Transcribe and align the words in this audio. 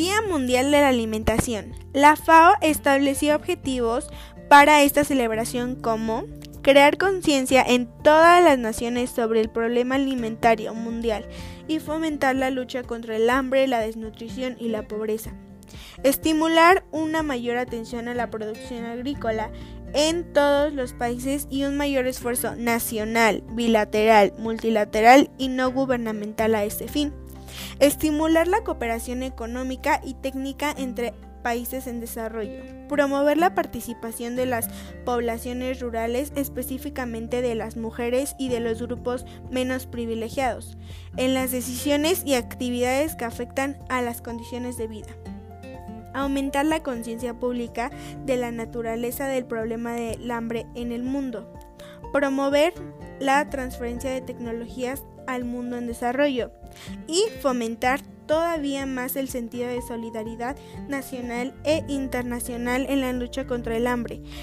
Día 0.00 0.22
Mundial 0.22 0.70
de 0.70 0.80
la 0.80 0.88
Alimentación. 0.88 1.74
La 1.92 2.16
FAO 2.16 2.54
estableció 2.62 3.36
objetivos 3.36 4.08
para 4.48 4.82
esta 4.82 5.04
celebración 5.04 5.74
como 5.74 6.24
crear 6.62 6.96
conciencia 6.96 7.62
en 7.62 7.86
todas 8.02 8.42
las 8.42 8.58
naciones 8.58 9.10
sobre 9.10 9.42
el 9.42 9.50
problema 9.50 9.96
alimentario 9.96 10.72
mundial 10.72 11.26
y 11.68 11.80
fomentar 11.80 12.34
la 12.34 12.48
lucha 12.48 12.82
contra 12.82 13.14
el 13.14 13.28
hambre, 13.28 13.66
la 13.66 13.80
desnutrición 13.80 14.56
y 14.58 14.68
la 14.68 14.88
pobreza. 14.88 15.34
Estimular 16.02 16.82
una 16.92 17.22
mayor 17.22 17.58
atención 17.58 18.08
a 18.08 18.14
la 18.14 18.30
producción 18.30 18.86
agrícola 18.86 19.50
en 19.92 20.32
todos 20.32 20.72
los 20.72 20.94
países 20.94 21.46
y 21.50 21.64
un 21.64 21.76
mayor 21.76 22.06
esfuerzo 22.06 22.56
nacional, 22.56 23.42
bilateral, 23.52 24.32
multilateral 24.38 25.30
y 25.36 25.48
no 25.48 25.70
gubernamental 25.70 26.54
a 26.54 26.64
este 26.64 26.88
fin. 26.88 27.12
Estimular 27.78 28.48
la 28.48 28.62
cooperación 28.62 29.22
económica 29.22 30.00
y 30.04 30.14
técnica 30.14 30.74
entre 30.76 31.14
países 31.42 31.86
en 31.86 32.00
desarrollo. 32.00 32.62
Promover 32.88 33.38
la 33.38 33.54
participación 33.54 34.36
de 34.36 34.46
las 34.46 34.68
poblaciones 35.04 35.80
rurales, 35.80 36.32
específicamente 36.36 37.42
de 37.42 37.54
las 37.54 37.76
mujeres 37.76 38.34
y 38.38 38.48
de 38.48 38.60
los 38.60 38.82
grupos 38.82 39.24
menos 39.50 39.86
privilegiados, 39.86 40.76
en 41.16 41.34
las 41.34 41.50
decisiones 41.50 42.22
y 42.24 42.34
actividades 42.34 43.16
que 43.16 43.24
afectan 43.24 43.78
a 43.88 44.02
las 44.02 44.22
condiciones 44.22 44.76
de 44.76 44.86
vida 44.86 45.10
aumentar 46.12 46.66
la 46.66 46.82
conciencia 46.82 47.34
pública 47.34 47.90
de 48.26 48.36
la 48.36 48.50
naturaleza 48.50 49.28
del 49.28 49.44
problema 49.44 49.92
del 49.92 50.28
hambre 50.30 50.66
en 50.74 50.90
el 50.90 51.04
mundo, 51.04 51.52
promover 52.12 52.74
la 53.20 53.48
transferencia 53.48 54.10
de 54.10 54.20
tecnologías 54.20 55.04
al 55.28 55.44
mundo 55.44 55.76
en 55.76 55.86
desarrollo 55.86 56.50
y 57.06 57.24
fomentar 57.40 58.00
todavía 58.30 58.86
más 58.86 59.16
el 59.16 59.28
sentido 59.28 59.66
de 59.68 59.82
solidaridad 59.82 60.56
nacional 60.88 61.52
e 61.64 61.82
internacional 61.88 62.86
en 62.88 63.00
la 63.00 63.12
lucha 63.12 63.46
contra 63.46 63.76
el 63.76 63.88
hambre, 63.88 64.22